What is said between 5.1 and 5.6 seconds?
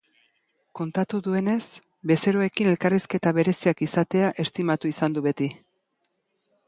du beti.